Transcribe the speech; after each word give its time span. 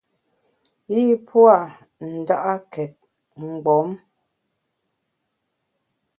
Yi 0.93 1.05
pua’ 1.25 1.55
nda’két 2.19 2.95
mgbom. 3.49 3.89